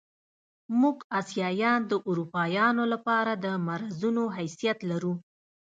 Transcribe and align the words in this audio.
موږ 0.81 0.97
اسیایان 1.19 1.79
د 1.91 1.93
اروپایانو 2.09 2.83
له 2.91 2.97
پاره 3.07 3.33
د 3.43 3.45
مرضونو 3.67 4.23
حیثیت 4.37 4.79
لرو. 4.89 5.13